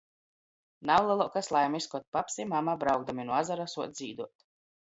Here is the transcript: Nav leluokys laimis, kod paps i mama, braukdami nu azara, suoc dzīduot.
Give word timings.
Nav 0.89 1.09
leluokys 1.11 1.49
laimis, 1.57 1.87
kod 1.93 2.07
paps 2.17 2.41
i 2.45 2.47
mama, 2.55 2.75
braukdami 2.85 3.29
nu 3.29 3.37
azara, 3.43 3.71
suoc 3.75 3.95
dzīduot. 4.01 4.35